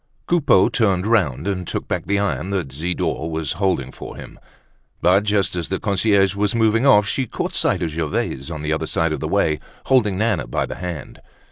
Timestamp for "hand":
10.77-11.19